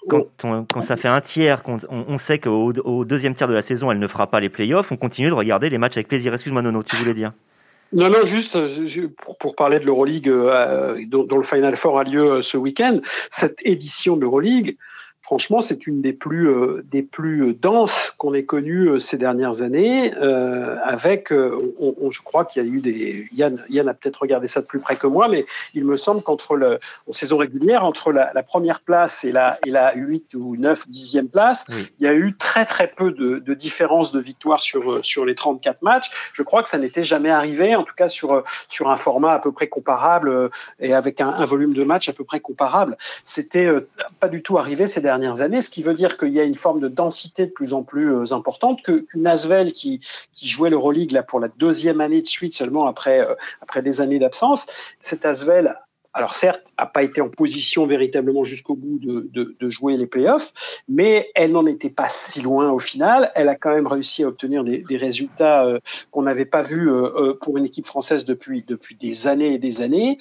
[0.07, 3.47] quand, quand, quand, ça fait un tiers, quand on, on sait qu'au au deuxième tiers
[3.47, 5.97] de la saison, elle ne fera pas les playoffs, on continue de regarder les matchs
[5.97, 6.33] avec plaisir.
[6.33, 7.31] Excuse-moi, Nono, tu voulais dire?
[7.91, 8.57] Non, non, juste
[9.23, 12.55] pour, pour parler de l'Euroleague, euh, dont, dont, le Final Four a lieu euh, ce
[12.55, 12.99] week-end,
[13.31, 14.77] cette édition de l'Euroleague,
[15.29, 19.61] franchement, c'est une des plus, euh, des plus denses qu'on ait connues euh, ces dernières
[19.61, 23.93] années, euh, avec, on, on, je crois qu'il y a eu des, Yann, Yann a
[23.93, 27.13] peut-être regardé ça de plus près que moi, mais il me semble qu'entre le, en
[27.13, 31.27] saison régulière, entre la, la, première place et la, et la 8 ou 9, 10e
[31.27, 31.87] place, oui.
[31.99, 35.35] il y a eu très très peu de, de différence de victoire sur, sur les
[35.35, 36.09] 34 matchs.
[36.33, 39.39] Je crois que ça n'était jamais arrivé, en tout cas sur, sur un format à
[39.39, 42.97] peu près comparable et avec un, un volume de match à peu près comparable.
[43.23, 43.69] C'était
[44.19, 46.55] pas du tout arrivé ces dernières années, ce qui veut dire qu'il y a une
[46.55, 50.01] forme de densité de plus en plus euh, importante, que qu'une Asvel qui,
[50.33, 54.01] qui jouait l'Euroleague là pour la deuxième année de suite seulement après, euh, après des
[54.01, 54.65] années d'absence,
[54.99, 55.75] cette Asvel
[56.13, 60.51] alors certes, n'a pas été en position véritablement jusqu'au bout de, jouer les playoffs,
[60.87, 63.31] mais elle n'en était pas si loin au final.
[63.35, 65.77] Elle a quand même réussi à obtenir des, résultats euh,
[66.09, 66.89] qu'on n'avait pas vus
[67.41, 70.17] pour une équipe française depuis, depuis des années et des années.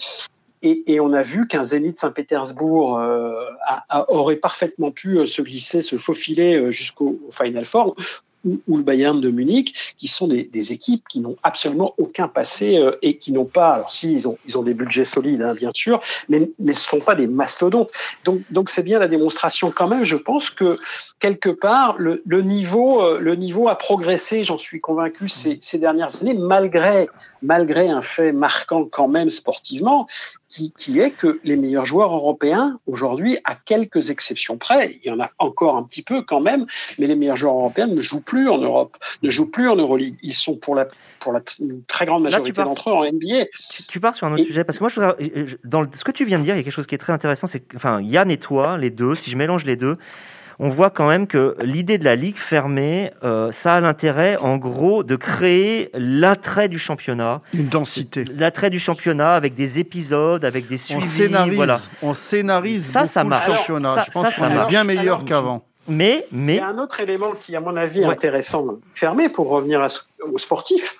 [0.62, 3.44] Et, et, on a vu qu'un Zénith Saint-Pétersbourg euh,
[4.08, 7.94] aurait parfaitement pu se glisser, se faufiler jusqu'au Final Four
[8.44, 12.28] ou, ou, le Bayern de Munich, qui sont des, des équipes qui n'ont absolument aucun
[12.28, 15.42] passé euh, et qui n'ont pas, alors si ils ont, ils ont des budgets solides,
[15.42, 17.90] hein, bien sûr, mais, mais ce ne sont pas des mastodontes.
[18.24, 20.04] Donc, donc c'est bien la démonstration quand même.
[20.04, 20.78] Je pense que
[21.18, 25.78] quelque part, le, le niveau, euh, le niveau a progressé, j'en suis convaincu, ces, ces
[25.78, 27.08] dernières années, malgré,
[27.42, 30.06] malgré un fait marquant quand même sportivement,
[30.48, 35.10] qui, qui est que les meilleurs joueurs européens, aujourd'hui, à quelques exceptions près, il y
[35.10, 36.66] en a encore un petit peu quand même,
[36.98, 40.16] mais les meilleurs joueurs européens ne jouent plus en Europe, ne jouent plus en Euroleague.
[40.22, 40.86] Ils sont pour la,
[41.20, 41.40] pour la
[41.86, 43.46] très grande majorité d'entre eux en NBA.
[43.70, 46.12] Tu, tu, pars sur un autre et, sujet, parce que moi, je, dans ce que
[46.12, 47.76] tu viens de dire, il y a quelque chose qui est très intéressant, c'est que,
[47.76, 49.98] enfin, Yann et toi, les deux, si je mélange les deux,
[50.58, 54.56] on voit quand même que l'idée de la ligue fermée, euh, ça a l'intérêt, en
[54.56, 57.42] gros, de créer l'attrait du championnat.
[57.54, 58.24] Une densité.
[58.24, 61.04] L'attrait du championnat avec des épisodes, avec des suivis.
[61.04, 61.78] On scénarise, voilà.
[62.02, 63.46] on scénarise ça, ça marche.
[63.46, 63.92] le championnat.
[63.92, 65.64] Alors, ça, Je pense qu'on est bien meilleur qu'avant.
[65.86, 66.56] Mais, mais...
[66.56, 68.12] Il y a un autre élément qui, à mon avis, est ouais.
[68.12, 69.86] intéressant, fermé pour revenir à,
[70.30, 70.96] aux sportifs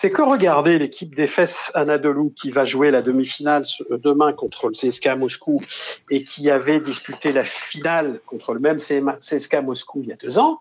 [0.00, 5.16] c'est que regardez l'équipe d'Efes Anadolu qui va jouer la demi-finale demain contre le CSKA
[5.16, 5.60] Moscou
[6.08, 10.38] et qui avait disputé la finale contre le même CSKA Moscou il y a deux
[10.38, 10.60] ans,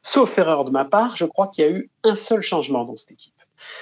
[0.00, 2.96] sauf erreur de ma part, je crois qu'il y a eu un seul changement dans
[2.96, 3.34] cette équipe.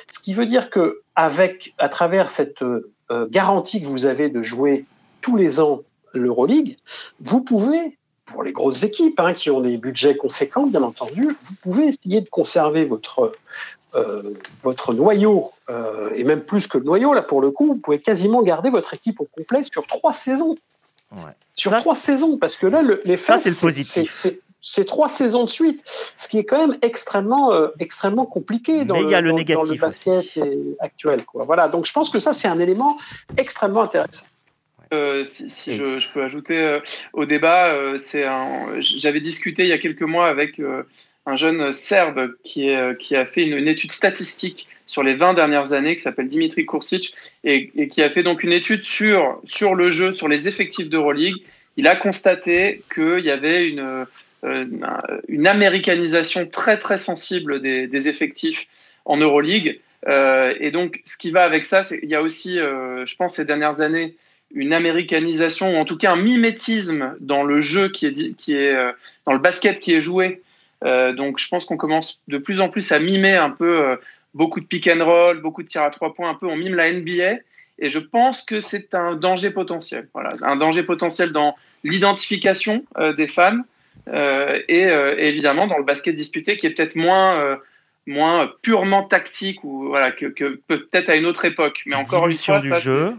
[0.09, 2.91] Ce qui veut dire que avec, à travers cette euh,
[3.29, 4.87] garantie que vous avez de jouer
[5.21, 5.83] tous les ans
[6.15, 6.79] l'Euroleague,
[7.21, 11.55] vous pouvez pour les grosses équipes hein, qui ont des budgets conséquents, bien entendu, vous
[11.63, 13.33] pouvez essayer de conserver votre, euh,
[14.63, 18.01] votre noyau, euh, et même plus que le noyau, là pour le coup, vous pouvez
[18.01, 20.57] quasiment garder votre équipe au complet sur trois saisons.
[21.13, 21.23] Ouais.
[21.55, 24.27] Sur ça, trois saisons, parce que là, le, les ça, c'est le positif.
[24.69, 25.81] C'est trois saisons de suite,
[26.17, 29.21] ce qui est quand même extrêmement, euh, extrêmement compliqué dans, Mais le, il y a
[29.21, 30.41] le, dans, négatif dans le basket
[30.81, 31.25] actuel.
[31.25, 31.45] Quoi.
[31.45, 32.97] Voilà, donc je pense que ça, c'est un élément
[33.37, 34.27] extrêmement intéressant.
[34.93, 36.81] Euh, si, si je, je, peux ajouter euh,
[37.13, 38.25] au débat, euh, c'est
[38.79, 40.61] j'avais discuté il y a quelques mois avec
[41.27, 45.95] un jeune serbe qui, qui a fait une, étude statistique sur les 20 dernières années
[45.95, 49.41] qui s'appelle Dimitri Kursic et, qui a fait donc une étude sur,
[49.75, 51.37] le jeu, sur les effectifs d'Euroleague.
[51.77, 54.07] Il a constaté qu'il y avait une,
[55.29, 59.81] une américanisation très très sensible des, effectifs en Euroleague.
[60.07, 63.45] et donc, ce qui va avec ça, c'est il y a aussi, je pense, ces
[63.45, 64.15] dernières années,
[64.55, 68.93] une américanisation ou en tout cas un mimétisme dans le jeu qui est, euh,
[69.27, 70.43] dans le basket qui est joué.
[70.85, 73.97] Euh, donc je pense qu'on commence de plus en plus à mimer un peu euh,
[74.35, 76.75] beaucoup de pick and roll, beaucoup de tirs à trois points, un peu on mime
[76.75, 77.41] la NBA.
[77.79, 80.09] Et je pense que c'est un danger potentiel.
[80.15, 83.61] Voilà, un danger potentiel dans l'identification euh, des fans
[84.13, 87.59] et, et, évidemment dans le basket disputé qui est peut-être moins
[88.07, 91.83] moins purement tactique ou voilà que, que peut-être à une autre époque.
[91.87, 93.15] Mais encore une fois, du ça, jeu.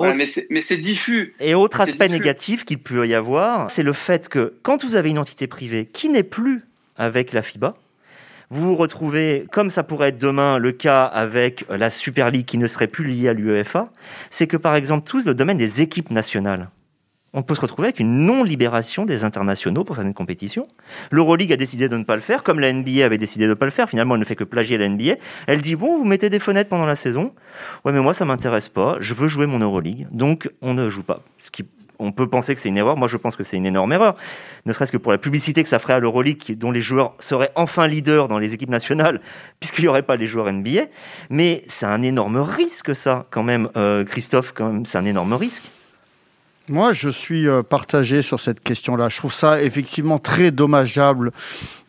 [0.00, 0.26] Mais
[0.60, 1.34] c'est diffus.
[1.40, 2.20] Et autre aspect diffus.
[2.20, 5.86] négatif qu'il peut y avoir, c'est le fait que quand vous avez une entité privée
[5.86, 6.67] qui n'est plus
[6.98, 7.74] avec la FIBA,
[8.50, 12.58] vous vous retrouvez, comme ça pourrait être demain le cas avec la Super League qui
[12.58, 13.90] ne serait plus liée à l'UEFA,
[14.30, 16.70] c'est que par exemple tout le domaine des équipes nationales,
[17.34, 20.66] on peut se retrouver avec une non-libération des internationaux pour certaines compétitions.
[21.10, 23.54] L'Euroleague a décidé de ne pas le faire, comme la NBA avait décidé de ne
[23.54, 23.88] pas le faire.
[23.88, 25.16] Finalement, elle ne fait que plagier la NBA.
[25.46, 27.34] Elle dit, bon, vous mettez des fenêtres pendant la saison.
[27.84, 28.96] Ouais, mais moi, ça m'intéresse pas.
[29.00, 30.08] Je veux jouer mon Euroleague.
[30.10, 31.22] Donc, on ne joue pas.
[31.38, 31.66] Ce qui,
[31.98, 32.96] on peut penser que c'est une erreur.
[32.96, 34.14] Moi, je pense que c'est une énorme erreur.
[34.66, 37.52] Ne serait-ce que pour la publicité que ça ferait à l'Euroleague, dont les joueurs seraient
[37.54, 39.20] enfin leaders dans les équipes nationales,
[39.60, 40.86] puisqu'il n'y aurait pas les joueurs NBA.
[41.30, 45.32] Mais c'est un énorme risque, ça, quand même, euh, Christophe, quand même, c'est un énorme
[45.34, 45.62] risque.
[46.68, 49.08] Moi, je suis euh, partagé sur cette question-là.
[49.08, 51.32] Je trouve ça effectivement très dommageable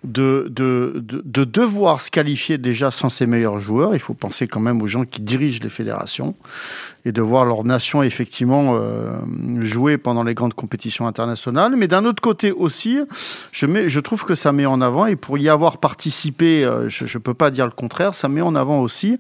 [0.06, 3.94] de, de, de, de, devoir se qualifier déjà sans ses meilleurs joueurs.
[3.94, 6.36] Il faut penser quand même aux gens qui dirigent les fédérations
[7.04, 9.20] et de voir leur nation effectivement euh,
[9.62, 11.76] jouer pendant les grandes compétitions internationales.
[11.76, 13.00] Mais d'un autre côté aussi,
[13.52, 16.88] je, mets, je trouve que ça met en avant, et pour y avoir participé, euh,
[16.88, 19.18] je ne peux pas dire le contraire, ça met en avant aussi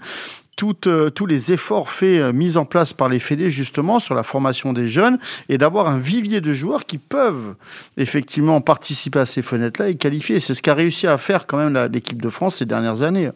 [0.59, 4.13] tout, euh, tous les efforts faits, euh, mis en place par les fédés justement sur
[4.13, 5.17] la formation des jeunes
[5.47, 7.55] et d'avoir un vivier de joueurs qui peuvent
[7.95, 10.41] effectivement participer à ces fenêtres-là et qualifier.
[10.41, 13.29] C'est ce qu'a réussi à faire quand même l'équipe de France ces dernières années.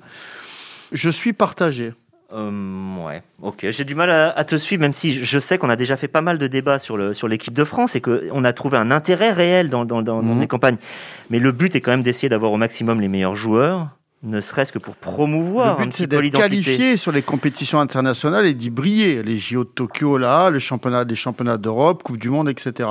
[0.91, 1.93] Je suis partagé.
[2.33, 3.67] ouais, ok.
[3.69, 6.21] J'ai du mal à, te suivre, même si je sais qu'on a déjà fait pas
[6.21, 9.31] mal de débats sur le sur l'équipe de France et qu'on a trouvé un intérêt
[9.31, 10.41] réel dans, dans, dans mhm.
[10.41, 10.77] les campagnes.
[11.29, 13.91] Mais le but est quand même d'essayer d'avoir au maximum les meilleurs joueurs
[14.23, 18.69] ne serait-ce que pour promouvoir le but, petit qualifié sur les compétitions internationales et d'y
[18.69, 19.21] briller.
[19.21, 22.89] Les JO de Tokyo, là, le championnat des championnats d'Europe, Coupe du Monde, etc.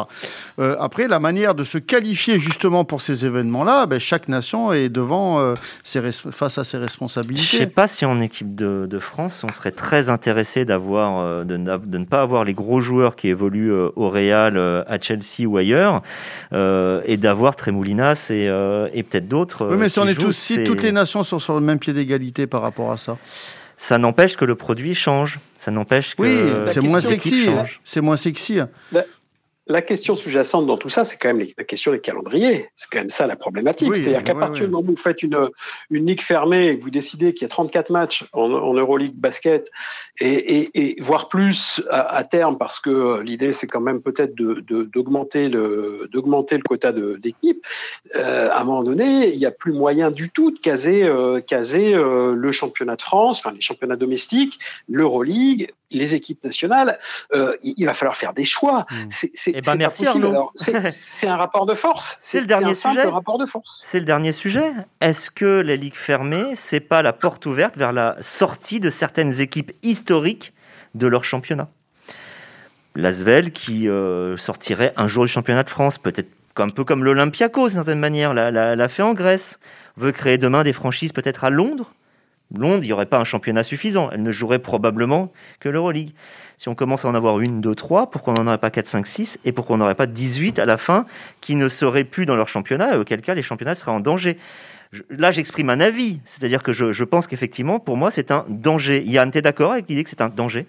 [0.58, 4.90] Euh, après, la manière de se qualifier justement pour ces événements-là, ben, chaque nation est
[4.90, 7.46] devant euh, ses face à ses responsabilités.
[7.46, 11.20] Je ne sais pas si en équipe de, de, France, on serait très intéressé d'avoir
[11.20, 15.46] euh, de, de, ne pas avoir les gros joueurs qui évoluent au Real, à Chelsea
[15.46, 16.02] ou ailleurs,
[16.52, 18.44] et d'avoir Tremoulinas et,
[18.92, 19.68] et peut-être d'autres.
[19.70, 21.92] Oui, mais si on est tous, si toutes les nations sont sur le même pied
[21.92, 23.18] d'égalité par rapport à ça.
[23.76, 25.40] Ça n'empêche que le produit change.
[25.56, 26.22] Ça n'empêche que.
[26.22, 27.48] Oui, c'est moins sexy.
[27.84, 28.60] C'est moins sexy.
[29.68, 32.68] La question sous-jacente dans tout ça, c'est quand même la question des calendriers.
[32.74, 33.94] C'est quand même ça la problématique.
[33.94, 35.48] C'est-à-dire qu'à partir du moment où vous faites une,
[35.90, 39.14] une ligue fermée et que vous décidez qu'il y a 34 matchs en, en Euroleague
[39.14, 39.70] basket
[40.20, 46.92] et, voire plus à, terme, parce que l'idée c'est quand même peut-être d'augmenter le quota
[46.92, 47.64] d'équipes.
[48.16, 51.40] Euh, à un moment donné, il n'y a plus moyen du tout de caser euh,
[51.40, 56.98] caser euh, le championnat de France, enfin les championnats domestiques, l'Euroleague, les équipes nationales.
[57.62, 58.86] il, va falloir faire des choix.
[58.90, 59.08] Mmh.
[59.10, 60.50] C'est, eh ben merci Arnaud.
[60.56, 62.16] C'est un rapport de force.
[62.20, 63.02] C'est le dernier sujet.
[63.02, 63.80] Rapport de force.
[63.84, 64.72] C'est le dernier sujet.
[65.00, 69.40] Est-ce que les ligues fermées, c'est pas la porte ouverte vers la sortie de certaines
[69.40, 69.72] équipes
[70.02, 70.52] historique
[70.96, 71.68] de leur championnat.
[72.96, 77.68] L'Asvel qui euh, sortirait un jour du championnat de France, peut-être un peu comme l'Olympiakos
[77.68, 79.60] d'une certaine manière, l'a, fait en Grèce,
[79.96, 81.94] veut créer demain des franchises peut-être à Londres.
[82.54, 84.10] Londres, il n'y aurait pas un championnat suffisant.
[84.12, 86.10] Elle ne jouerait probablement que l'Euroleague.
[86.58, 88.88] Si on commence à en avoir une, deux, trois, pourquoi on n'en aurait pas 4,
[88.88, 91.06] 5, 6 et pourquoi on n'aurait pas 18 à la fin
[91.40, 94.36] qui ne seraient plus dans leur championnat auquel cas les championnats seraient en danger
[95.10, 96.20] là, j'exprime un avis.
[96.24, 99.02] C'est-à-dire que je, pense qu'effectivement, pour moi, c'est un danger.
[99.04, 100.66] Yann, tu es d'accord avec l'idée que c'est un danger?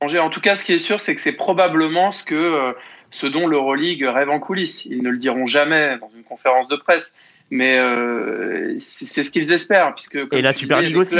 [0.00, 2.72] En tout cas, ce qui est sûr, c'est que c'est probablement ce, que, euh,
[3.10, 4.86] ce dont l'Euroleague rêve en coulisses.
[4.86, 7.14] Ils ne le diront jamais dans une conférence de presse,
[7.50, 9.94] mais euh, c'est ce qu'ils espèrent.
[9.94, 11.16] Puisque, Et la Super League aussi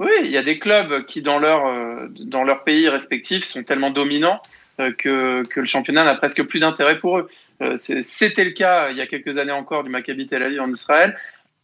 [0.00, 3.62] Oui, il y a des clubs qui, dans leur, euh, dans leur pays respectifs, sont
[3.62, 4.40] tellement dominants
[4.78, 7.28] que, que le championnat n'a presque plus d'intérêt pour eux.
[7.62, 10.70] Euh, c'était le cas il y a quelques années encore du Maccabi Tel Aviv en
[10.70, 11.16] Israël.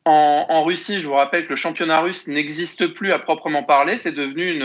[0.07, 3.96] En, Russie, je vous rappelle que le championnat russe n'existe plus à proprement parler.
[3.96, 4.61] C'est devenu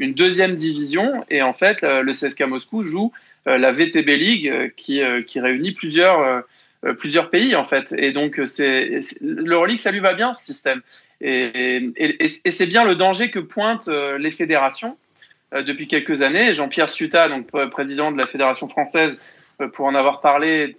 [0.00, 1.24] une, deuxième division.
[1.30, 3.12] Et en fait, le CSKA Moscou joue
[3.46, 5.00] euh, la VTB League euh, qui,
[5.38, 7.94] réunit plusieurs, pays, en fait.
[7.96, 10.80] Et donc, c'est, l'Euroleague, ça lui va bien, ce système.
[11.20, 11.92] Et,
[12.50, 14.96] c'est bien le danger que pointent les fédérations
[15.52, 16.52] depuis quelques années.
[16.54, 19.18] Jean-Pierre Suta, donc président de la Fédération française,
[19.60, 20.76] euh, pour en avoir parlé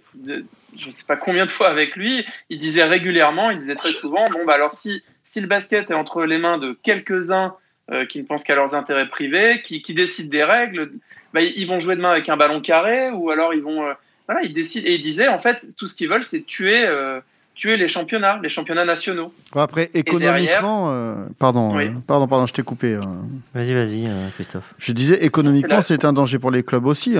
[0.76, 3.90] je ne sais pas combien de fois avec lui, il disait régulièrement, il disait très
[3.92, 7.54] souvent, bon, bah alors si, si le basket est entre les mains de quelques-uns
[7.90, 10.92] euh, qui ne pensent qu'à leurs intérêts privés, qui, qui décident des règles,
[11.34, 13.84] bah, ils vont jouer demain avec un ballon carré, ou alors ils vont...
[13.84, 13.94] Euh,
[14.28, 14.86] voilà, ils décident.
[14.86, 16.84] Et il disait, en fait, tout ce qu'ils veulent, c'est tuer...
[17.60, 19.32] tuer les championnats, les championnats nationaux.
[19.54, 20.88] Après, économiquement,
[21.38, 22.98] pardon, pardon, pardon, je t'ai coupé.
[23.54, 24.74] Vas-y, vas-y, Christophe.
[24.78, 27.18] Je disais, économiquement, c'est un danger pour les clubs aussi.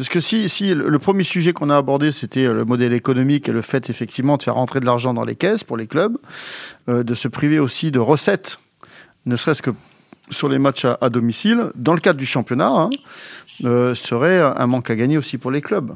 [0.00, 3.50] Parce que si, si le premier sujet qu'on a abordé, c'était euh, le modèle économique
[3.50, 6.16] et le fait effectivement de faire rentrer de l'argent dans les caisses pour les clubs,
[6.88, 8.58] euh, de se priver aussi de recettes,
[9.26, 9.72] ne serait-ce que
[10.30, 12.90] sur les matchs à, domicile, dans le cadre du championnat, hein,
[13.64, 15.92] euh, serait un manque à gagner aussi pour les clubs.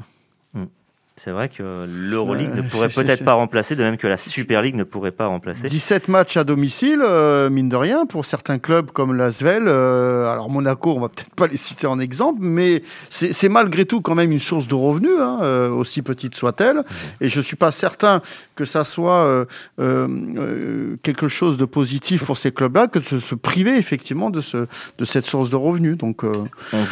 [1.17, 4.75] C'est vrai que l'Euroleague ne pourrait peut-être pas remplacer, de même que la Super League
[4.75, 5.65] ne pourrait pas remplacer.
[5.69, 9.63] 17 matchs à domicile, euh, mine de rien, pour certains clubs comme l'Asvel.
[9.69, 14.01] Euh, alors Monaco, on va peut-être pas les citer en exemple, mais c'est malgré tout
[14.01, 16.83] quand même une source de revenus, hein, euh, aussi petite soit-elle.
[17.21, 18.21] Et je suis pas certain
[18.57, 19.47] que ça soit
[19.77, 25.05] quelque chose de positif pour ces clubs-là, que de se, priver effectivement de, ce, de
[25.05, 25.97] cette source de revenus.
[25.97, 26.83] Donc, on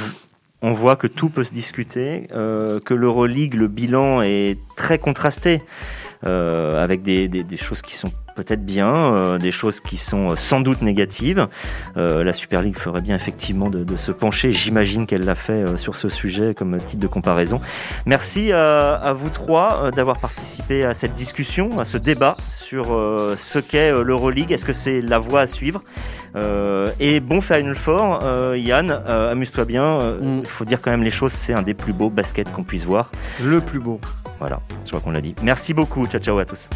[0.72, 5.62] voit que tout peut se discuter, euh, que l'Euroleague, le bilan est très contrasté,
[6.26, 10.82] euh, avec des, choses qui sont peut-être bien, euh, des choses qui sont sans doute
[10.82, 11.48] négatives.
[11.98, 14.52] Euh, la Super League ferait bien effectivement de, de se pencher.
[14.52, 17.62] J'imagine qu'elle l'a fait euh, sur ce sujet comme titre de comparaison.
[18.06, 22.86] Merci à, à vous trois d'avoir participé à cette discussion, à ce débat sur
[23.38, 24.52] ce qu'est l'Euroleague.
[24.52, 25.84] Est-ce que c'est la voie à suivre?
[27.00, 28.24] Et bon Final Four,
[28.56, 30.16] Yann, amuse-toi bien.
[30.22, 30.46] Il mm.
[30.46, 33.12] faut dire quand même les choses, c'est un des plus beaux baskets qu'on puisse voir.
[33.42, 34.00] Le plus beau.
[34.40, 35.36] Voilà, je crois qu'on l'a dit.
[35.44, 36.06] Merci beaucoup.
[36.08, 36.70] Ciao, ciao à tous.